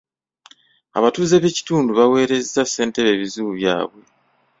[0.97, 4.01] Abatuze b'ekitundu baweerezza ssentebe ebizibu byabwe.